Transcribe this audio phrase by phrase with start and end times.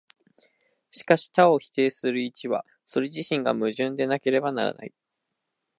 [0.89, 4.93] しかし多を否定する一は、それ自身が矛盾でなければならない。